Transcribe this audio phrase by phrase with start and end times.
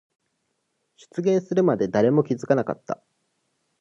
[0.97, 3.03] 出現するまで誰も気づかなかった。